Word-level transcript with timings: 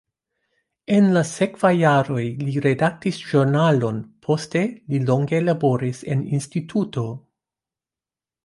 En 0.99 1.09
la 1.17 1.21
sekvaj 1.31 1.71
jaroj 1.79 2.23
li 2.47 2.63
redaktis 2.67 3.19
ĵurnalon, 3.27 4.01
poste 4.29 4.65
li 4.95 5.03
longe 5.11 5.45
laboris 5.49 6.03
en 6.17 6.25
instituto. 6.39 7.09